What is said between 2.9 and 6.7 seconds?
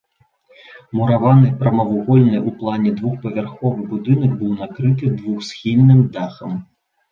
двухпавярховы будынак быў накрыты двухсхільным дахам.